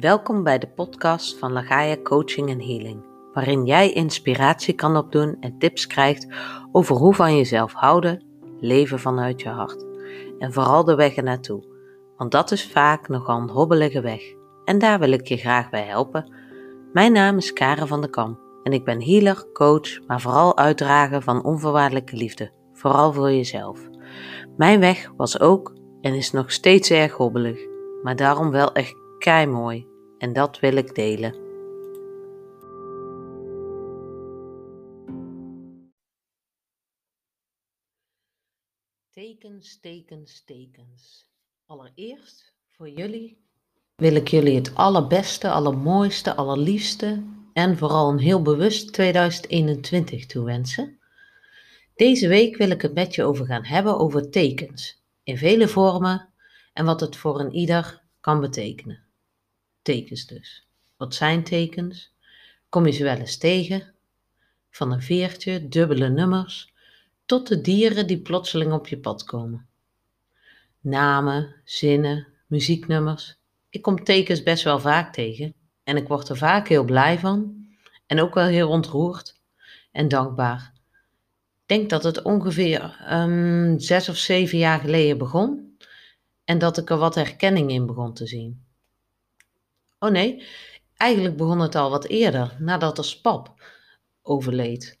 Welkom 0.00 0.42
bij 0.42 0.58
de 0.58 0.68
podcast 0.68 1.38
van 1.38 1.52
Lagaia 1.52 1.96
Coaching 2.02 2.48
en 2.48 2.60
Healing, 2.60 3.04
waarin 3.32 3.64
jij 3.64 3.92
inspiratie 3.92 4.74
kan 4.74 4.96
opdoen 4.96 5.36
en 5.40 5.58
tips 5.58 5.86
krijgt 5.86 6.26
over 6.72 6.96
hoe 6.96 7.14
van 7.14 7.36
jezelf 7.36 7.72
houden, 7.72 8.24
leven 8.60 8.98
vanuit 9.00 9.40
je 9.40 9.48
hart. 9.48 9.84
En 10.38 10.52
vooral 10.52 10.84
de 10.84 10.94
weg 10.94 11.14
ernaartoe, 11.14 11.64
want 12.16 12.30
dat 12.30 12.50
is 12.50 12.70
vaak 12.70 13.08
nogal 13.08 13.40
een 13.40 13.50
hobbelige 13.50 14.00
weg. 14.00 14.22
En 14.64 14.78
daar 14.78 14.98
wil 14.98 15.10
ik 15.12 15.28
je 15.28 15.36
graag 15.36 15.70
bij 15.70 15.84
helpen. 15.84 16.34
Mijn 16.92 17.12
naam 17.12 17.36
is 17.36 17.52
Karen 17.52 17.88
van 17.88 18.00
der 18.00 18.10
Kam 18.10 18.38
en 18.62 18.72
ik 18.72 18.84
ben 18.84 19.02
healer, 19.02 19.52
coach, 19.52 20.06
maar 20.06 20.20
vooral 20.20 20.56
uitdrager 20.56 21.22
van 21.22 21.44
onvoorwaardelijke 21.44 22.16
liefde, 22.16 22.50
vooral 22.72 23.12
voor 23.12 23.32
jezelf. 23.32 23.88
Mijn 24.56 24.80
weg 24.80 25.12
was 25.16 25.40
ook 25.40 25.74
en 26.00 26.14
is 26.14 26.30
nog 26.30 26.52
steeds 26.52 26.90
erg 26.90 27.12
hobbelig, 27.12 27.58
maar 28.02 28.16
daarom 28.16 28.50
wel 28.50 28.72
echt 28.72 29.02
kei 29.18 29.46
mooi 29.46 29.92
en 30.24 30.32
dat 30.32 30.60
wil 30.60 30.76
ik 30.76 30.94
delen. 30.94 31.32
Tekens, 39.10 39.80
tekens, 39.80 40.44
tekens. 40.44 41.28
Allereerst 41.66 42.54
voor 42.70 42.88
jullie 42.88 43.42
wil 43.94 44.14
ik 44.14 44.28
jullie 44.28 44.54
het 44.54 44.74
allerbeste, 44.74 45.50
allermooiste, 45.50 46.34
allerliefste 46.34 47.22
en 47.52 47.76
vooral 47.76 48.10
een 48.10 48.18
heel 48.18 48.42
bewust 48.42 48.92
2021 48.92 50.26
toewensen. 50.26 50.98
Deze 51.94 52.28
week 52.28 52.56
wil 52.56 52.70
ik 52.70 52.82
het 52.82 52.94
met 52.94 53.14
je 53.14 53.24
over 53.24 53.46
gaan 53.46 53.64
hebben 53.64 53.98
over 53.98 54.30
tekens, 54.30 55.02
in 55.22 55.38
vele 55.38 55.68
vormen 55.68 56.32
en 56.72 56.84
wat 56.84 57.00
het 57.00 57.16
voor 57.16 57.40
een 57.40 57.52
ieder 57.52 58.02
kan 58.20 58.40
betekenen. 58.40 59.04
Tekens 59.84 60.26
dus. 60.26 60.66
Wat 60.96 61.14
zijn 61.14 61.44
tekens? 61.44 62.12
Kom 62.68 62.86
je 62.86 62.92
ze 62.92 63.02
wel 63.02 63.16
eens 63.16 63.36
tegen? 63.36 63.94
Van 64.70 64.92
een 64.92 65.02
veertje, 65.02 65.68
dubbele 65.68 66.08
nummers, 66.08 66.72
tot 67.26 67.48
de 67.48 67.60
dieren 67.60 68.06
die 68.06 68.20
plotseling 68.20 68.72
op 68.72 68.88
je 68.88 68.98
pad 68.98 69.24
komen. 69.24 69.66
Namen, 70.80 71.54
zinnen, 71.64 72.26
muzieknummers. 72.46 73.36
Ik 73.68 73.82
kom 73.82 74.04
tekens 74.04 74.42
best 74.42 74.64
wel 74.64 74.80
vaak 74.80 75.12
tegen 75.12 75.54
en 75.82 75.96
ik 75.96 76.08
word 76.08 76.28
er 76.28 76.36
vaak 76.36 76.68
heel 76.68 76.84
blij 76.84 77.18
van 77.18 77.66
en 78.06 78.20
ook 78.20 78.34
wel 78.34 78.46
heel 78.46 78.68
ontroerd 78.68 79.40
en 79.92 80.08
dankbaar. 80.08 80.72
Ik 81.62 81.66
denk 81.66 81.90
dat 81.90 82.04
het 82.04 82.22
ongeveer 82.22 83.06
um, 83.10 83.80
zes 83.80 84.08
of 84.08 84.16
zeven 84.16 84.58
jaar 84.58 84.80
geleden 84.80 85.18
begon 85.18 85.76
en 86.44 86.58
dat 86.58 86.78
ik 86.78 86.90
er 86.90 86.98
wat 86.98 87.14
herkenning 87.14 87.70
in 87.70 87.86
begon 87.86 88.14
te 88.14 88.26
zien. 88.26 88.63
Oh 90.04 90.10
nee, 90.10 90.42
eigenlijk 90.96 91.36
begon 91.36 91.60
het 91.60 91.74
al 91.74 91.90
wat 91.90 92.06
eerder, 92.06 92.56
nadat 92.58 92.96
de 92.96 93.02
spap 93.02 93.54
overleed. 94.22 94.98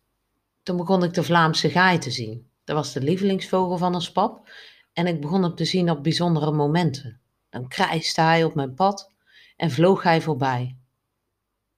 Toen 0.62 0.76
begon 0.76 1.02
ik 1.02 1.14
de 1.14 1.22
Vlaamse 1.22 1.70
gaai 1.70 1.98
te 1.98 2.10
zien. 2.10 2.50
Dat 2.64 2.76
was 2.76 2.92
de 2.92 3.00
lievelingsvogel 3.00 3.78
van 3.78 3.94
een 3.94 4.00
spap 4.02 4.48
en 4.92 5.06
ik 5.06 5.20
begon 5.20 5.42
hem 5.42 5.54
te 5.54 5.64
zien 5.64 5.90
op 5.90 6.02
bijzondere 6.02 6.52
momenten. 6.52 7.20
Dan 7.50 7.68
krijste 7.68 8.20
hij 8.20 8.44
op 8.44 8.54
mijn 8.54 8.74
pad 8.74 9.12
en 9.56 9.70
vloog 9.70 10.02
hij 10.02 10.20
voorbij. 10.20 10.76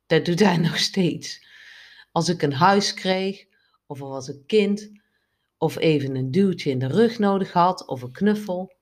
Dat 0.07 0.25
doet 0.25 0.41
hij 0.41 0.57
nog 0.69 0.79
steeds. 0.79 1.47
Als 2.13 2.29
ik 2.29 2.43
een 2.43 2.53
huis 2.53 2.95
kreeg, 2.95 3.47
of 3.87 4.01
er 4.01 4.09
was 4.09 4.29
een 4.29 4.45
kind, 4.47 4.91
of 5.59 5.77
even 5.77 6.17
een 6.17 6.31
duwtje 6.31 6.71
in 6.71 6.79
de 6.79 6.89
rug 6.89 7.19
nodig 7.19 7.53
had, 7.53 7.87
of 7.87 8.03
een 8.03 8.13
knuffel. 8.13 8.75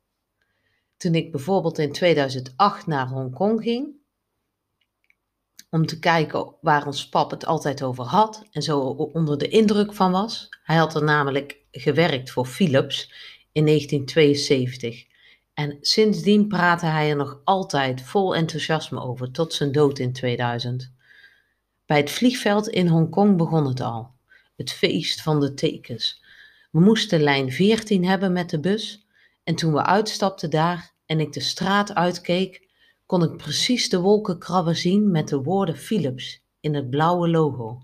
Toen 0.96 1.14
ik 1.14 1.32
bijvoorbeeld 1.32 1.78
in 1.78 1.92
2008 1.92 2.86
naar 2.86 3.08
Hongkong 3.08 3.62
ging, 3.62 4.02
om 5.74 5.86
te 5.86 5.98
kijken 5.98 6.54
waar 6.60 6.86
ons 6.86 7.08
pap 7.08 7.30
het 7.30 7.46
altijd 7.46 7.82
over 7.82 8.04
had 8.04 8.42
en 8.50 8.62
zo 8.62 8.80
onder 9.12 9.38
de 9.38 9.48
indruk 9.48 9.94
van 9.94 10.12
was. 10.12 10.48
Hij 10.64 10.76
had 10.76 10.94
er 10.94 11.04
namelijk 11.04 11.58
gewerkt 11.70 12.30
voor 12.30 12.46
Philips 12.46 13.12
in 13.52 13.66
1972 13.66 15.06
en 15.54 15.78
sindsdien 15.80 16.48
praatte 16.48 16.86
hij 16.86 17.10
er 17.10 17.16
nog 17.16 17.40
altijd 17.44 18.02
vol 18.02 18.34
enthousiasme 18.34 19.00
over 19.00 19.30
tot 19.30 19.52
zijn 19.52 19.72
dood 19.72 19.98
in 19.98 20.12
2000. 20.12 20.92
Bij 21.86 21.96
het 21.96 22.10
vliegveld 22.10 22.68
in 22.68 22.86
Hongkong 22.86 23.36
begon 23.36 23.66
het 23.66 23.80
al, 23.80 24.10
het 24.56 24.72
feest 24.72 25.22
van 25.22 25.40
de 25.40 25.54
tekens. 25.54 26.22
We 26.70 26.80
moesten 26.80 27.22
lijn 27.22 27.52
14 27.52 28.04
hebben 28.04 28.32
met 28.32 28.50
de 28.50 28.60
bus 28.60 29.06
en 29.44 29.54
toen 29.54 29.72
we 29.72 29.84
uitstapten 29.84 30.50
daar 30.50 30.92
en 31.06 31.20
ik 31.20 31.32
de 31.32 31.40
straat 31.40 31.94
uitkeek, 31.94 32.63
kon 33.14 33.22
ik 33.22 33.36
precies 33.36 33.88
de 33.88 34.00
wolkenkrabber 34.00 34.76
zien 34.76 35.10
met 35.10 35.28
de 35.28 35.42
woorden 35.42 35.76
Philips 35.76 36.42
in 36.60 36.74
het 36.74 36.90
blauwe 36.90 37.28
logo. 37.28 37.82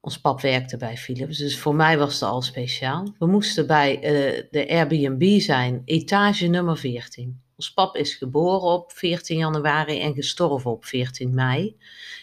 Ons 0.00 0.20
pap 0.20 0.40
werkte 0.40 0.76
bij 0.76 0.96
Philips, 0.96 1.38
dus 1.38 1.58
voor 1.58 1.74
mij 1.74 1.98
was 1.98 2.12
het 2.12 2.22
al 2.22 2.42
speciaal. 2.42 3.14
We 3.18 3.26
moesten 3.26 3.66
bij 3.66 3.94
uh, 3.94 4.42
de 4.50 4.68
Airbnb 4.68 5.40
zijn, 5.40 5.82
etage 5.84 6.46
nummer 6.46 6.76
14. 6.76 7.40
Ons 7.56 7.72
pap 7.72 7.96
is 7.96 8.14
geboren 8.14 8.68
op 8.68 8.92
14 8.92 9.38
januari 9.38 10.00
en 10.00 10.14
gestorven 10.14 10.70
op 10.70 10.84
14 10.84 11.34
mei. 11.34 11.76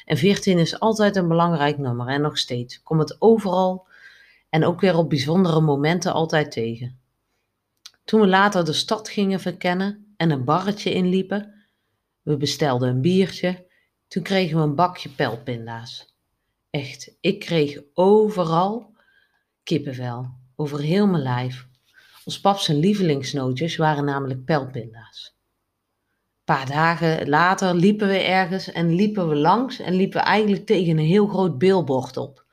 En 0.06 0.18
14 0.18 0.60
is 0.60 0.80
altijd 0.80 1.16
een 1.16 1.28
belangrijk 1.28 1.78
nummer 1.78 2.08
en 2.08 2.22
nog 2.22 2.38
steeds. 2.38 2.84
Kom 2.84 3.00
het 3.00 3.16
overal 3.20 3.88
en 4.50 4.66
ook 4.66 4.82
weer 4.82 4.98
op 4.98 5.10
bijzondere 5.10 5.62
momenten 5.62 6.14
altijd 6.14 6.52
tegen. 6.52 7.00
Toen 8.06 8.22
we 8.22 8.28
later 8.28 8.66
de 8.66 8.74
stad 8.74 9.10
gingen 9.10 9.40
verkennen, 9.40 10.07
en 10.18 10.32
een 10.32 10.44
barretje 10.44 10.94
inliepen. 10.94 11.54
We 12.22 12.38
bestelden 12.38 12.90
een 12.90 13.02
biertje. 13.02 13.66
Toen 14.08 14.24
kregen 14.24 14.58
we 14.58 14.64
een 14.64 14.76
bakje 14.76 15.10
pijlpinda's. 15.10 16.16
Echt, 16.70 17.18
ik 17.22 17.40
kreeg 17.40 17.82
overal 17.94 18.96
kippenvel, 19.64 20.30
over 20.56 20.80
heel 20.80 21.08
mijn 21.08 21.24
lijf. 21.24 21.68
Ons 22.26 22.40
pap 22.40 22.58
zijn 22.58 22.78
lievelingsnootjes 22.78 23.76
waren 23.76 24.06
namelijk 24.06 24.46
pijlpinda's. 24.46 25.36
Een 26.46 26.56
paar 26.56 26.68
dagen 26.68 27.30
later 27.30 27.76
liepen 27.76 28.08
we 28.08 28.18
ergens 28.18 28.72
en 28.72 28.94
liepen 28.94 29.30
we 29.30 29.36
langs 29.36 29.80
en 29.80 29.94
liepen 29.94 30.20
we 30.20 30.26
eigenlijk 30.26 30.66
tegen 30.66 30.98
een 30.98 31.06
heel 31.06 31.28
groot 31.28 31.58
beelbord 31.58 32.18
op, 32.18 32.46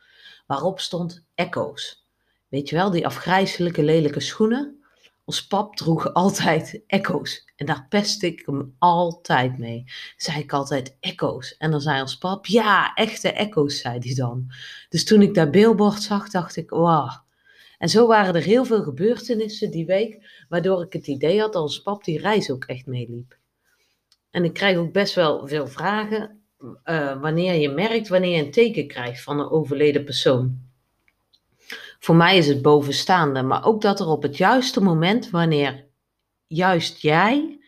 waarop 0.46 0.80
stond 0.80 1.26
Echo's. 1.34 2.06
Weet 2.48 2.68
je 2.68 2.76
wel, 2.76 2.90
die 2.90 3.06
afgrijzelijke 3.06 3.82
lelijke 3.82 4.20
schoenen? 4.20 4.83
Ons 5.24 5.46
pap 5.46 5.76
droeg 5.76 6.12
altijd 6.12 6.82
echo's. 6.86 7.52
En 7.56 7.66
daar 7.66 7.86
pestte 7.88 8.26
ik 8.26 8.42
hem 8.46 8.74
altijd 8.78 9.58
mee. 9.58 9.84
Zei 10.16 10.38
ik 10.38 10.52
altijd 10.52 10.96
echo's. 11.00 11.56
En 11.56 11.70
dan 11.70 11.80
zei 11.80 12.00
ons 12.00 12.18
pap, 12.18 12.46
ja, 12.46 12.94
echte 12.94 13.32
echo's, 13.32 13.80
zei 13.80 13.98
hij 13.98 14.14
dan. 14.14 14.52
Dus 14.88 15.04
toen 15.04 15.22
ik 15.22 15.34
dat 15.34 15.50
billboard 15.50 16.02
zag, 16.02 16.30
dacht 16.30 16.56
ik, 16.56 16.70
wauw. 16.70 17.22
En 17.78 17.88
zo 17.88 18.06
waren 18.06 18.34
er 18.34 18.42
heel 18.42 18.64
veel 18.64 18.82
gebeurtenissen 18.82 19.70
die 19.70 19.86
week, 19.86 20.44
waardoor 20.48 20.82
ik 20.82 20.92
het 20.92 21.06
idee 21.06 21.40
had 21.40 21.52
dat 21.52 21.62
ons 21.62 21.82
pap 21.82 22.04
die 22.04 22.18
reis 22.18 22.50
ook 22.50 22.64
echt 22.64 22.86
meeliep. 22.86 23.38
En 24.30 24.44
ik 24.44 24.52
krijg 24.52 24.76
ook 24.76 24.92
best 24.92 25.14
wel 25.14 25.46
veel 25.48 25.66
vragen 25.66 26.44
uh, 26.84 27.20
wanneer 27.20 27.54
je 27.54 27.68
merkt 27.68 28.08
wanneer 28.08 28.36
je 28.36 28.44
een 28.44 28.50
teken 28.50 28.86
krijgt 28.86 29.22
van 29.22 29.40
een 29.40 29.50
overleden 29.50 30.04
persoon. 30.04 30.63
Voor 32.04 32.16
mij 32.16 32.36
is 32.36 32.46
het 32.46 32.62
bovenstaande, 32.62 33.42
maar 33.42 33.64
ook 33.64 33.80
dat 33.80 34.00
er 34.00 34.06
op 34.06 34.22
het 34.22 34.36
juiste 34.36 34.80
moment, 34.80 35.30
wanneer 35.30 35.86
juist 36.46 37.00
jij, 37.00 37.60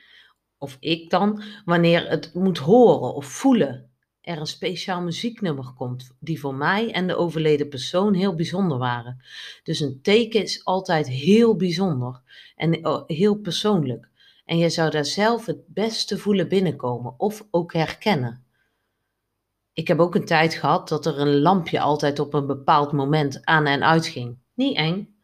of 0.58 0.76
ik 0.80 1.10
dan, 1.10 1.42
wanneer 1.64 2.08
het 2.08 2.34
moet 2.34 2.58
horen 2.58 3.14
of 3.14 3.26
voelen, 3.26 3.90
er 4.20 4.38
een 4.38 4.46
speciaal 4.46 5.00
muzieknummer 5.00 5.72
komt, 5.76 6.16
die 6.20 6.40
voor 6.40 6.54
mij 6.54 6.92
en 6.92 7.06
de 7.06 7.16
overleden 7.16 7.68
persoon 7.68 8.14
heel 8.14 8.34
bijzonder 8.34 8.78
waren. 8.78 9.22
Dus 9.62 9.80
een 9.80 9.98
teken 10.02 10.42
is 10.42 10.64
altijd 10.64 11.08
heel 11.08 11.56
bijzonder 11.56 12.22
en 12.56 12.86
oh, 12.86 13.02
heel 13.06 13.34
persoonlijk. 13.34 14.08
En 14.44 14.58
je 14.58 14.70
zou 14.70 14.90
daar 14.90 15.04
zelf 15.04 15.46
het 15.46 15.66
beste 15.66 16.18
voelen 16.18 16.48
binnenkomen 16.48 17.14
of 17.18 17.46
ook 17.50 17.72
herkennen 17.72 18.45
ik 19.76 19.88
heb 19.88 19.98
ook 19.98 20.14
een 20.14 20.24
tijd 20.24 20.54
gehad 20.54 20.88
dat 20.88 21.06
er 21.06 21.18
een 21.18 21.40
lampje 21.40 21.80
altijd 21.80 22.18
op 22.18 22.34
een 22.34 22.46
bepaald 22.46 22.92
moment 22.92 23.44
aan 23.44 23.66
en 23.66 23.84
uit 23.84 24.06
ging. 24.06 24.38
Niet 24.54 24.76
eng. 24.76 25.16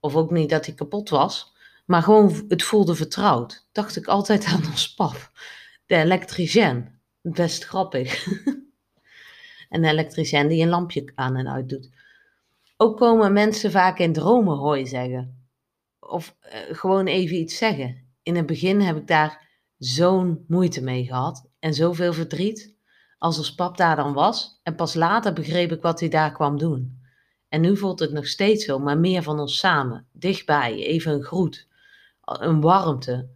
Of 0.00 0.16
ook 0.16 0.30
niet 0.30 0.50
dat 0.50 0.66
hij 0.66 0.74
kapot 0.74 1.08
was. 1.08 1.52
Maar 1.86 2.02
gewoon, 2.02 2.44
het 2.48 2.62
voelde 2.62 2.94
vertrouwd. 2.94 3.68
Dacht 3.72 3.96
ik 3.96 4.06
altijd 4.06 4.44
aan 4.44 4.66
ons 4.66 4.94
pap. 4.94 5.30
De 5.86 5.96
elektricien. 5.96 7.00
Best 7.20 7.64
grappig. 7.64 8.26
een 9.70 9.84
elektricien 9.84 10.48
die 10.48 10.62
een 10.62 10.68
lampje 10.68 11.12
aan 11.14 11.36
en 11.36 11.48
uit 11.48 11.68
doet. 11.68 11.90
Ook 12.76 12.96
komen 12.96 13.32
mensen 13.32 13.70
vaak 13.70 13.98
in 13.98 14.12
dromen 14.12 14.56
hooi 14.56 14.86
zeggen. 14.86 15.46
Of 16.00 16.36
uh, 16.44 16.76
gewoon 16.76 17.06
even 17.06 17.36
iets 17.36 17.56
zeggen. 17.56 18.14
In 18.22 18.36
het 18.36 18.46
begin 18.46 18.80
heb 18.80 18.96
ik 18.96 19.06
daar 19.06 19.48
zo'n 19.78 20.44
moeite 20.48 20.82
mee 20.82 21.04
gehad. 21.04 21.50
En 21.58 21.74
zoveel 21.74 22.12
verdriet 22.12 22.72
als 23.22 23.38
ons 23.38 23.54
pap 23.54 23.76
daar 23.76 23.96
dan 23.96 24.12
was. 24.12 24.60
En 24.62 24.74
pas 24.74 24.94
later 24.94 25.32
begreep 25.32 25.72
ik 25.72 25.82
wat 25.82 26.00
hij 26.00 26.08
daar 26.08 26.32
kwam 26.32 26.58
doen. 26.58 27.00
En 27.48 27.60
nu 27.60 27.76
voelt 27.76 27.98
het 27.98 28.12
nog 28.12 28.26
steeds 28.26 28.64
zo, 28.64 28.78
maar 28.78 28.98
meer 28.98 29.22
van 29.22 29.40
ons 29.40 29.58
samen. 29.58 30.06
Dichtbij, 30.12 30.74
even 30.74 31.12
een 31.12 31.22
groet. 31.22 31.68
Een 32.22 32.60
warmte. 32.60 33.28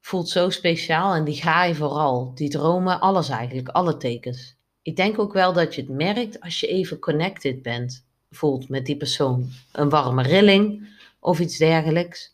voelt 0.00 0.28
zo 0.28 0.50
speciaal 0.50 1.14
en 1.14 1.24
die 1.24 1.34
ga 1.34 1.64
je 1.64 1.74
vooral. 1.74 2.34
Die 2.34 2.48
dromen, 2.48 3.00
alles 3.00 3.28
eigenlijk, 3.28 3.68
alle 3.68 3.96
tekens. 3.96 4.56
Ik 4.82 4.96
denk 4.96 5.18
ook 5.18 5.32
wel 5.32 5.52
dat 5.52 5.74
je 5.74 5.80
het 5.80 5.90
merkt 5.90 6.40
als 6.40 6.60
je 6.60 6.66
even 6.66 6.98
connected 6.98 7.62
bent, 7.62 8.06
voelt 8.30 8.68
met 8.68 8.86
die 8.86 8.96
persoon. 8.96 9.50
Een 9.72 9.88
warme 9.88 10.22
rilling 10.22 10.88
of 11.20 11.40
iets 11.40 11.56
dergelijks. 11.56 12.32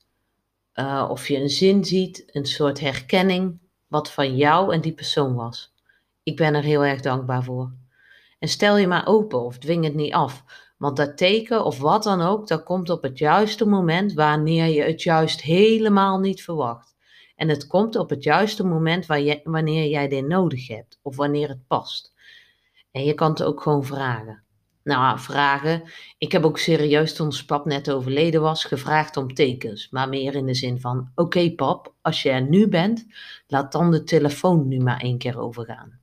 Uh, 0.74 1.06
of 1.10 1.28
je 1.28 1.36
een 1.36 1.50
zin 1.50 1.84
ziet, 1.84 2.24
een 2.32 2.46
soort 2.46 2.80
herkenning, 2.80 3.58
wat 3.86 4.10
van 4.10 4.36
jou 4.36 4.74
en 4.74 4.80
die 4.80 4.94
persoon 4.94 5.34
was. 5.34 5.73
Ik 6.24 6.36
ben 6.36 6.54
er 6.54 6.62
heel 6.62 6.84
erg 6.84 7.00
dankbaar 7.00 7.44
voor. 7.44 7.72
En 8.38 8.48
stel 8.48 8.76
je 8.76 8.86
maar 8.86 9.06
open 9.06 9.44
of 9.44 9.58
dwing 9.58 9.84
het 9.84 9.94
niet 9.94 10.12
af. 10.12 10.44
Want 10.78 10.96
dat 10.96 11.16
teken 11.16 11.64
of 11.64 11.78
wat 11.78 12.02
dan 12.02 12.20
ook, 12.20 12.48
dat 12.48 12.62
komt 12.62 12.90
op 12.90 13.02
het 13.02 13.18
juiste 13.18 13.66
moment 13.66 14.12
wanneer 14.12 14.66
je 14.66 14.82
het 14.82 15.02
juist 15.02 15.42
helemaal 15.42 16.18
niet 16.18 16.42
verwacht. 16.42 16.96
En 17.36 17.48
het 17.48 17.66
komt 17.66 17.96
op 17.96 18.10
het 18.10 18.22
juiste 18.22 18.64
moment 18.64 19.06
wanneer 19.44 19.88
jij 19.88 20.08
dit 20.08 20.26
nodig 20.26 20.68
hebt 20.68 20.98
of 21.02 21.16
wanneer 21.16 21.48
het 21.48 21.66
past. 21.66 22.14
En 22.90 23.04
je 23.04 23.14
kan 23.14 23.30
het 23.30 23.42
ook 23.42 23.62
gewoon 23.62 23.84
vragen. 23.84 24.42
Nou, 24.82 25.18
vragen. 25.18 25.82
Ik 26.18 26.32
heb 26.32 26.44
ook 26.44 26.58
serieus 26.58 27.14
toen 27.14 27.26
ons 27.26 27.44
pap 27.44 27.64
net 27.64 27.90
overleden 27.90 28.40
was, 28.40 28.64
gevraagd 28.64 29.16
om 29.16 29.34
tekens. 29.34 29.90
Maar 29.90 30.08
meer 30.08 30.34
in 30.34 30.46
de 30.46 30.54
zin 30.54 30.80
van: 30.80 31.10
Oké, 31.14 31.54
pap, 31.54 31.94
als 32.02 32.22
je 32.22 32.30
er 32.30 32.48
nu 32.48 32.68
bent, 32.68 33.06
laat 33.46 33.72
dan 33.72 33.90
de 33.90 34.04
telefoon 34.04 34.68
nu 34.68 34.78
maar 34.78 35.00
één 35.00 35.18
keer 35.18 35.38
overgaan. 35.38 36.02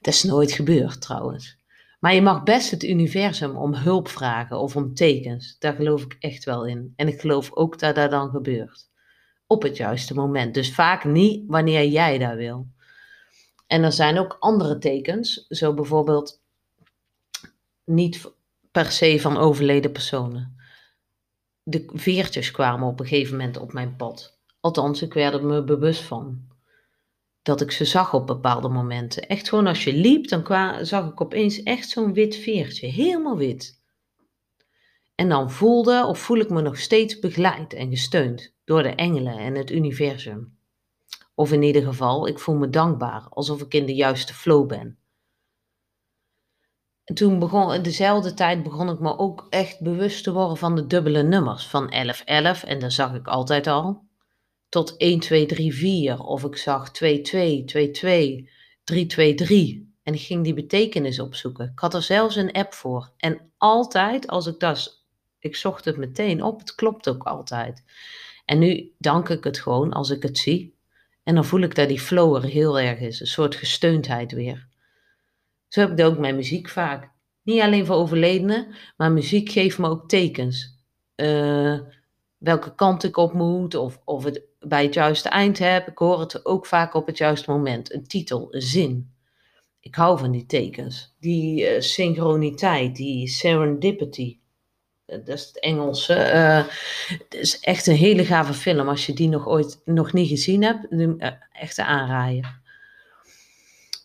Dat 0.00 0.14
is 0.14 0.22
nooit 0.22 0.52
gebeurd 0.52 1.00
trouwens. 1.00 1.58
Maar 2.00 2.14
je 2.14 2.22
mag 2.22 2.42
best 2.42 2.70
het 2.70 2.82
universum 2.82 3.56
om 3.56 3.74
hulp 3.74 4.08
vragen 4.08 4.58
of 4.58 4.76
om 4.76 4.94
tekens. 4.94 5.56
Daar 5.58 5.74
geloof 5.74 6.02
ik 6.02 6.16
echt 6.20 6.44
wel 6.44 6.66
in. 6.66 6.92
En 6.96 7.08
ik 7.08 7.20
geloof 7.20 7.52
ook 7.52 7.78
dat 7.78 7.94
dat 7.94 8.10
dan 8.10 8.30
gebeurt. 8.30 8.88
Op 9.46 9.62
het 9.62 9.76
juiste 9.76 10.14
moment. 10.14 10.54
Dus 10.54 10.74
vaak 10.74 11.04
niet 11.04 11.44
wanneer 11.46 11.86
jij 11.86 12.18
dat 12.18 12.34
wil. 12.34 12.66
En 13.66 13.82
er 13.82 13.92
zijn 13.92 14.18
ook 14.18 14.36
andere 14.40 14.78
tekens. 14.78 15.46
Zo 15.48 15.74
bijvoorbeeld 15.74 16.42
niet 17.84 18.32
per 18.70 18.90
se 18.90 19.20
van 19.20 19.36
overleden 19.36 19.92
personen. 19.92 20.56
De 21.62 21.84
veertjes 21.92 22.50
kwamen 22.50 22.88
op 22.88 23.00
een 23.00 23.06
gegeven 23.06 23.36
moment 23.36 23.56
op 23.56 23.72
mijn 23.72 23.96
pad. 23.96 24.38
Althans, 24.60 25.02
ik 25.02 25.14
werd 25.14 25.34
er 25.34 25.44
me 25.44 25.64
bewust 25.64 26.02
van 26.02 26.48
dat 27.50 27.60
ik 27.60 27.70
ze 27.70 27.84
zag 27.84 28.14
op 28.14 28.26
bepaalde 28.26 28.68
momenten. 28.68 29.26
Echt 29.26 29.48
gewoon 29.48 29.66
als 29.66 29.84
je 29.84 29.92
liep, 29.92 30.28
dan 30.28 30.46
zag 30.86 31.10
ik 31.10 31.20
opeens 31.20 31.62
echt 31.62 31.88
zo'n 31.88 32.12
wit 32.12 32.36
veertje, 32.36 32.86
helemaal 32.86 33.36
wit. 33.36 33.82
En 35.14 35.28
dan 35.28 35.50
voelde 35.50 36.06
of 36.06 36.18
voel 36.18 36.38
ik 36.38 36.50
me 36.50 36.60
nog 36.60 36.78
steeds 36.78 37.18
begeleid 37.18 37.72
en 37.72 37.90
gesteund 37.90 38.54
door 38.64 38.82
de 38.82 38.94
engelen 38.94 39.38
en 39.38 39.54
het 39.54 39.70
universum. 39.70 40.58
Of 41.34 41.52
in 41.52 41.62
ieder 41.62 41.82
geval, 41.82 42.26
ik 42.26 42.38
voel 42.38 42.56
me 42.56 42.68
dankbaar, 42.68 43.26
alsof 43.28 43.60
ik 43.60 43.74
in 43.74 43.86
de 43.86 43.94
juiste 43.94 44.34
flow 44.34 44.68
ben. 44.68 44.98
En 47.04 47.14
toen 47.14 47.38
begon, 47.38 47.72
in 47.72 47.82
dezelfde 47.82 48.34
tijd 48.34 48.62
begon 48.62 48.90
ik 48.90 48.98
me 48.98 49.18
ook 49.18 49.46
echt 49.48 49.80
bewust 49.80 50.24
te 50.24 50.32
worden 50.32 50.56
van 50.56 50.74
de 50.74 50.86
dubbele 50.86 51.22
nummers. 51.22 51.66
Van 51.66 51.86
1111, 51.86 52.62
en 52.62 52.78
dat 52.78 52.92
zag 52.92 53.14
ik 53.14 53.26
altijd 53.26 53.66
al 53.66 54.08
tot 54.70 54.96
1, 54.96 55.20
2, 55.20 55.46
3, 55.46 55.74
4. 55.74 56.18
Of 56.18 56.44
ik 56.44 56.56
zag 56.56 56.90
2, 56.90 57.20
2, 57.20 57.64
2, 57.64 57.90
2, 57.90 58.50
3, 58.84 59.06
2, 59.06 59.34
3. 59.34 59.94
En 60.02 60.14
ik 60.14 60.20
ging 60.20 60.44
die 60.44 60.54
betekenis 60.54 61.20
opzoeken. 61.20 61.70
Ik 61.72 61.78
had 61.78 61.94
er 61.94 62.02
zelfs 62.02 62.36
een 62.36 62.52
app 62.52 62.74
voor. 62.74 63.12
En 63.16 63.52
altijd 63.56 64.26
als 64.26 64.46
ik 64.46 64.58
dat, 64.58 65.04
ik 65.38 65.56
zocht 65.56 65.84
het 65.84 65.96
meteen 65.96 66.42
op, 66.42 66.58
het 66.58 66.74
klopt 66.74 67.08
ook 67.08 67.22
altijd. 67.22 67.84
En 68.44 68.58
nu 68.58 68.92
dank 68.98 69.28
ik 69.28 69.44
het 69.44 69.58
gewoon 69.58 69.92
als 69.92 70.10
ik 70.10 70.22
het 70.22 70.38
zie. 70.38 70.78
En 71.22 71.34
dan 71.34 71.44
voel 71.44 71.60
ik 71.60 71.74
dat 71.74 71.88
die 71.88 72.00
flow 72.00 72.36
er 72.36 72.42
heel 72.42 72.78
erg 72.78 72.98
is, 72.98 73.20
een 73.20 73.26
soort 73.26 73.54
gesteundheid 73.54 74.32
weer. 74.32 74.68
Zo 75.68 75.80
heb 75.80 75.90
ik 75.90 75.96
dat 75.96 76.12
ook 76.12 76.18
met 76.18 76.34
muziek 76.34 76.68
vaak. 76.68 77.10
Niet 77.42 77.60
alleen 77.60 77.86
voor 77.86 77.96
overledenen, 77.96 78.74
maar 78.96 79.12
muziek 79.12 79.50
geeft 79.50 79.78
me 79.78 79.88
ook 79.88 80.08
tekens. 80.08 80.78
Uh, 81.16 81.78
welke 82.40 82.74
kant 82.74 83.04
ik 83.04 83.16
op 83.16 83.32
moet 83.32 83.74
of, 83.74 84.00
of 84.04 84.24
het 84.24 84.42
bij 84.58 84.84
het 84.84 84.94
juiste 84.94 85.28
eind 85.28 85.58
heb. 85.58 85.88
Ik 85.88 85.98
hoor 85.98 86.20
het 86.20 86.46
ook 86.46 86.66
vaak 86.66 86.94
op 86.94 87.06
het 87.06 87.18
juiste 87.18 87.50
moment. 87.50 87.92
Een 87.92 88.06
titel, 88.06 88.48
een 88.50 88.62
zin. 88.62 89.14
Ik 89.80 89.94
hou 89.94 90.18
van 90.18 90.30
die 90.30 90.46
tekens. 90.46 91.14
Die 91.18 91.74
uh, 91.74 91.80
synchroniteit, 91.80 92.96
die 92.96 93.28
serendipity. 93.28 94.38
Uh, 95.06 95.16
dat 95.16 95.28
is 95.28 95.46
het 95.46 95.60
Engelse. 95.60 96.14
Uh, 96.14 96.64
het 97.18 97.34
is 97.34 97.60
echt 97.60 97.86
een 97.86 97.96
hele 97.96 98.24
gave 98.24 98.54
film. 98.54 98.88
Als 98.88 99.06
je 99.06 99.12
die 99.12 99.28
nog 99.28 99.48
ooit 99.48 99.80
nog 99.84 100.12
niet 100.12 100.28
gezien 100.28 100.62
hebt, 100.62 100.86
echt 101.52 101.78
aanraaien. 101.78 102.62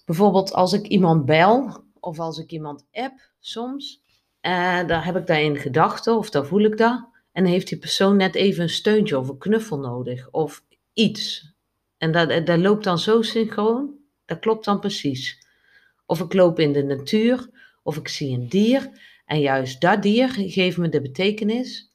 Bijvoorbeeld 0.05 0.53
als 0.53 0.73
ik 0.73 0.87
iemand 0.87 1.25
bel 1.25 1.83
of 1.99 2.19
als 2.19 2.37
ik 2.37 2.51
iemand 2.51 2.85
app 2.91 3.31
soms. 3.39 4.01
daar 4.41 5.05
heb 5.05 5.15
ik 5.15 5.27
daar 5.27 5.41
in 5.41 5.57
gedachten 5.57 6.17
of 6.17 6.29
daar 6.29 6.45
voel 6.45 6.63
ik 6.63 6.77
dat. 6.77 7.13
En 7.35 7.45
heeft 7.45 7.67
die 7.67 7.77
persoon 7.77 8.17
net 8.17 8.35
even 8.35 8.63
een 8.63 8.69
steuntje 8.69 9.19
of 9.19 9.29
een 9.29 9.37
knuffel 9.37 9.79
nodig 9.79 10.29
of 10.31 10.63
iets. 10.93 11.53
En 11.97 12.11
dat, 12.11 12.45
dat 12.45 12.59
loopt 12.59 12.83
dan 12.83 12.99
zo 12.99 13.21
synchroon, 13.21 13.95
dat 14.25 14.39
klopt 14.39 14.65
dan 14.65 14.79
precies. 14.79 15.47
Of 16.05 16.19
ik 16.19 16.33
loop 16.33 16.59
in 16.59 16.73
de 16.73 16.83
natuur, 16.83 17.49
of 17.83 17.97
ik 17.97 18.07
zie 18.07 18.37
een 18.37 18.47
dier. 18.47 18.89
En 19.25 19.39
juist 19.39 19.81
dat 19.81 20.01
dier 20.01 20.29
geeft 20.29 20.77
me 20.77 20.89
de 20.89 21.01
betekenis 21.01 21.93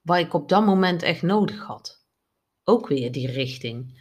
waar 0.00 0.20
ik 0.20 0.34
op 0.34 0.48
dat 0.48 0.64
moment 0.64 1.02
echt 1.02 1.22
nodig 1.22 1.62
had. 1.62 2.04
Ook 2.64 2.88
weer 2.88 3.12
die 3.12 3.30
richting. 3.30 4.00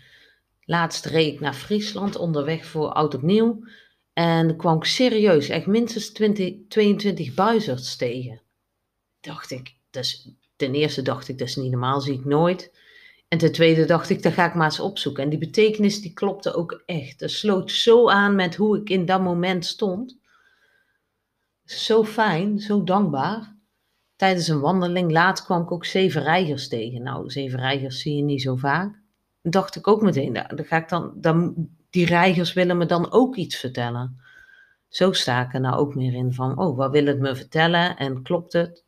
Laatst 0.62 1.06
reed 1.06 1.34
ik 1.34 1.40
naar 1.40 1.54
Friesland 1.54 2.16
onderweg 2.16 2.66
voor 2.66 2.94
oud 2.94 3.16
opnieuw. 3.16 3.68
En 4.14 4.58
kwam 4.58 4.78
ik 4.78 4.84
serieus 4.84 5.50
echt 5.50 5.66
minstens 5.66 6.12
20, 6.12 6.54
22 6.68 7.34
buizerds 7.34 7.96
tegen 7.96 8.42
dacht 9.22 9.52
ik, 9.52 9.76
dus 9.90 10.30
ten 10.56 10.74
eerste 10.74 11.02
dacht 11.02 11.28
ik, 11.28 11.38
dat 11.38 11.48
is 11.48 11.56
niet 11.56 11.72
normaal, 11.72 12.02
zie 12.02 12.14
ik 12.14 12.26
nooit. 12.26 12.72
En 13.28 13.38
ten 13.38 13.52
tweede 13.52 13.86
dacht 13.86 14.10
ik, 14.10 14.24
dat 14.24 14.34
ga 14.34 14.46
ik 14.46 14.54
maar 14.54 14.66
eens 14.66 14.80
opzoeken. 14.80 15.24
En 15.24 15.30
die 15.30 15.40
betekenis 15.40 16.02
die 16.02 16.14
klopte 16.14 16.54
ook 16.54 16.84
echt. 16.86 17.20
Dat 17.20 17.32
sloot 17.32 17.72
zo 17.72 18.10
aan 18.10 18.36
met 18.36 18.56
hoe 18.56 18.78
ik 18.78 18.90
in 18.90 19.06
dat 19.06 19.22
moment 19.22 19.66
stond. 19.66 20.18
Zo 21.66 22.04
fijn, 22.04 22.60
zo 22.60 22.84
dankbaar. 22.84 23.56
Tijdens 24.16 24.48
een 24.48 24.60
wandeling 24.60 25.12
laat 25.12 25.44
kwam 25.44 25.62
ik 25.62 25.72
ook 25.72 25.86
zeven 25.86 26.24
reigers 26.24 26.68
tegen. 26.68 27.04
Nou, 27.04 27.30
zeven 27.30 27.60
reigers 27.60 28.02
zie 28.02 28.16
je 28.16 28.24
niet 28.24 28.42
zo 28.42 28.56
vaak. 28.56 29.00
dacht 29.42 29.76
ik 29.76 29.88
ook 29.88 30.02
meteen, 30.02 30.34
dan 30.34 30.66
ga 30.66 30.78
ik 30.78 30.90
dan, 30.90 31.14
dan, 31.16 31.70
die 31.90 32.06
reigers 32.06 32.54
willen 32.54 32.78
me 32.78 32.86
dan 32.86 33.12
ook 33.12 33.36
iets 33.36 33.56
vertellen. 33.56 34.22
Zo 34.88 35.12
sta 35.12 35.46
ik 35.46 35.54
er 35.54 35.60
nou 35.60 35.76
ook 35.76 35.96
meer 35.96 36.14
in 36.14 36.34
van, 36.34 36.58
oh, 36.60 36.78
wat 36.78 36.92
wil 36.92 37.06
het 37.06 37.20
me 37.20 37.36
vertellen 37.36 37.98
en 37.98 38.22
klopt 38.22 38.54
het? 38.54 38.84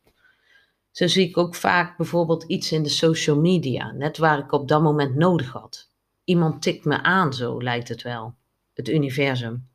Zo 0.92 1.06
zie 1.06 1.28
ik 1.28 1.36
ook 1.36 1.54
vaak 1.54 1.96
bijvoorbeeld 1.96 2.42
iets 2.42 2.72
in 2.72 2.82
de 2.82 2.88
social 2.88 3.40
media, 3.40 3.92
net 3.92 4.18
waar 4.18 4.38
ik 4.38 4.52
op 4.52 4.68
dat 4.68 4.82
moment 4.82 5.14
nodig 5.14 5.52
had. 5.52 5.90
Iemand 6.24 6.62
tikt 6.62 6.84
me 6.84 7.02
aan, 7.02 7.34
zo 7.34 7.62
lijkt 7.62 7.88
het 7.88 8.02
wel. 8.02 8.34
Het 8.74 8.88
universum. 8.88 9.68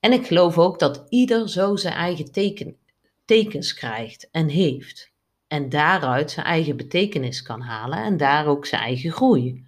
En 0.00 0.12
ik 0.12 0.26
geloof 0.26 0.58
ook 0.58 0.78
dat 0.78 1.06
ieder 1.08 1.48
zo 1.48 1.76
zijn 1.76 1.94
eigen 1.94 2.32
teken, 2.32 2.76
tekens 3.24 3.74
krijgt 3.74 4.28
en 4.30 4.48
heeft. 4.48 5.10
En 5.46 5.68
daaruit 5.68 6.30
zijn 6.30 6.46
eigen 6.46 6.76
betekenis 6.76 7.42
kan 7.42 7.60
halen 7.60 7.98
en 7.98 8.16
daar 8.16 8.46
ook 8.46 8.66
zijn 8.66 8.82
eigen 8.82 9.12
groei. 9.12 9.66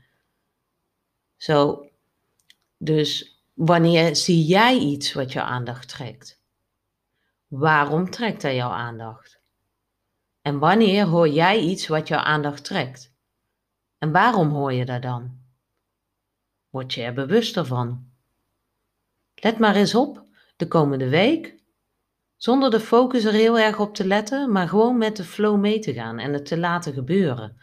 Zo, 1.37 1.89
dus 2.77 3.41
wanneer 3.55 4.17
zie 4.17 4.45
jij 4.45 4.79
iets 4.79 5.13
wat 5.13 5.33
jouw 5.33 5.45
aandacht 5.45 5.89
trekt? 5.89 6.41
Waarom 7.47 8.11
trekt 8.11 8.43
hij 8.43 8.55
jouw 8.55 8.71
aandacht? 8.71 9.42
En 10.43 10.59
wanneer 10.59 11.05
hoor 11.05 11.29
jij 11.29 11.61
iets 11.61 11.87
wat 11.87 12.09
jouw 12.09 12.21
aandacht 12.21 12.65
trekt? 12.65 13.15
En 13.99 14.13
waarom 14.13 14.49
hoor 14.49 14.73
je 14.73 14.85
dat 14.85 15.03
dan? 15.03 15.41
Word 16.71 16.95
je 16.95 17.03
er 17.03 17.15
bewuster 17.15 17.67
van? 17.67 18.11
Let 19.35 19.59
maar 19.59 19.77
eens 19.77 19.95
op 19.95 20.25
de 20.57 20.69
komende 20.69 21.09
week, 21.09 21.55
zonder 22.37 22.71
de 22.71 22.81
focus 22.81 23.25
er 23.25 23.33
heel 23.33 23.59
erg 23.59 23.81
op 23.81 23.95
te 23.95 24.07
letten, 24.07 24.53
maar 24.53 24.69
gewoon 24.69 24.99
met 24.99 25.17
de 25.17 25.25
flow 25.25 25.61
mee 25.61 25.79
te 25.79 25.93
gaan 25.93 26.19
en 26.19 26.33
het 26.33 26.47
te 26.47 26.59
laten 26.59 26.93
gebeuren. 26.93 27.61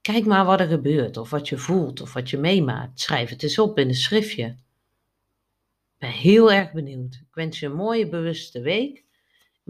Kijk 0.00 0.24
maar 0.24 0.44
wat 0.44 0.60
er 0.60 0.68
gebeurt, 0.68 1.16
of 1.16 1.30
wat 1.30 1.48
je 1.48 1.58
voelt, 1.58 2.00
of 2.00 2.12
wat 2.12 2.30
je 2.30 2.38
meemaakt. 2.38 3.00
Schrijf 3.00 3.30
het 3.30 3.42
eens 3.42 3.58
op 3.58 3.78
in 3.78 3.88
een 3.88 3.94
schriftje. 3.94 4.44
Ik 4.44 5.98
ben 5.98 6.10
heel 6.10 6.52
erg 6.52 6.72
benieuwd. 6.72 7.14
Ik 7.14 7.34
wens 7.34 7.60
je 7.60 7.66
een 7.66 7.74
mooie 7.74 8.08
bewuste 8.08 8.60
week 8.60 9.04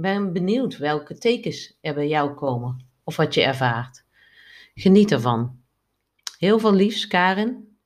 ben 0.01 0.33
benieuwd 0.33 0.77
welke 0.77 1.19
tekens 1.19 1.79
er 1.81 1.95
bij 1.95 2.09
jou 2.09 2.35
komen 2.35 2.87
of 3.05 3.17
wat 3.17 3.35
je 3.35 3.43
ervaart. 3.43 4.05
Geniet 4.75 5.13
ervan. 5.13 5.61
Heel 6.39 6.59
veel 6.59 6.73
liefs, 6.73 7.07
Karin. 7.07 7.79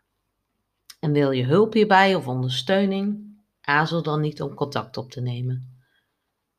En 1.01 1.13
wil 1.13 1.31
je 1.31 1.45
hulp 1.45 1.73
hierbij 1.73 2.15
of 2.15 2.29
ondersteuning? 2.29 3.37
Aarzel 3.61 4.03
dan 4.03 4.21
niet 4.21 4.43
om 4.43 4.55
contact 4.55 4.97
op 4.97 5.11
te 5.11 5.21
nemen. 5.21 5.83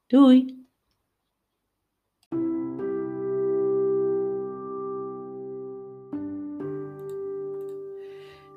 Doei! 0.08 0.62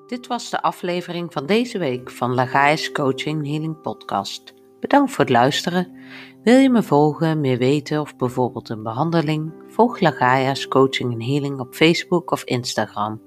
Dit 0.07 0.27
was 0.27 0.51
de 0.51 0.63
aflevering 0.63 1.33
van 1.33 1.47
deze 1.47 1.79
week 1.79 2.11
van 2.11 2.35
Lagaes 2.35 2.93
Coaching 2.93 3.47
Healing 3.47 3.81
Podcast. 3.81 4.56
Bedankt 4.81 5.11
voor 5.11 5.25
het 5.25 5.33
luisteren. 5.33 5.93
Wil 6.43 6.59
je 6.59 6.71
me 6.71 6.83
volgen, 6.83 7.41
meer 7.41 7.59
weten 7.59 8.01
of 8.01 8.17
bijvoorbeeld 8.17 8.69
een 8.69 8.83
behandeling? 8.83 9.53
Volg 9.69 10.01
Lagaia's 10.01 10.69
Coaching 10.69 11.13
en 11.13 11.23
Healing 11.23 11.61
op 11.61 11.75
Facebook 11.75 12.31
of 12.31 12.45
Instagram. 12.45 13.21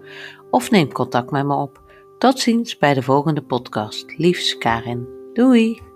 Of 0.52 0.72
neem 0.72 0.92
contact 0.92 1.32
met 1.32 1.46
me 1.46 1.56
op. 1.56 1.82
Tot 2.18 2.40
ziens 2.40 2.78
bij 2.78 2.94
de 2.94 3.02
volgende 3.02 3.42
podcast. 3.42 4.18
Liefs 4.18 4.58
Karin. 4.58 5.08
Doei! 5.34 5.89